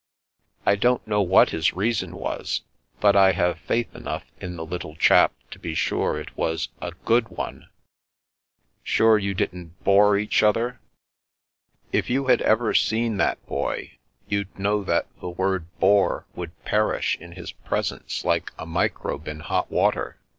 "I 0.65 0.75
don't 0.75 1.05
know 1.07 1.21
what 1.21 1.49
his 1.51 1.73
reason 1.75 2.15
was, 2.15 2.63
but 2.99 3.15
I 3.15 3.33
have 3.33 3.59
faith 3.59 3.95
enough 3.95 4.23
in 4.39 4.55
the 4.55 4.65
little 4.65 4.95
chap 4.95 5.31
to 5.51 5.59
be 5.59 5.75
sure 5.75 6.19
it 6.19 6.35
was 6.35 6.69
a 6.81 6.93
good 7.05 7.29
one!'" 7.29 7.69
Sure 8.83 9.19
you 9.19 9.35
didn't 9.35 9.83
bore 9.83 10.17
each 10.17 10.41
other? 10.41 10.79
""If 11.91 12.09
you 12.09 12.25
had 12.25 12.41
ever 12.41 12.73
seen 12.73 13.17
that 13.17 13.45
boy, 13.45 13.99
you'd 14.27 14.57
know 14.57 14.83
that 14.85 15.05
the 15.19 15.29
word' 15.29 15.67
bore' 15.79 16.25
would 16.35 16.65
perish 16.65 17.15
in 17.19 17.33
his 17.33 17.51
presence 17.51 18.25
like 18.25 18.49
a 18.57 18.65
microbe 18.65 19.27
in 19.27 19.41
hot 19.41 19.69
water. 19.69 20.17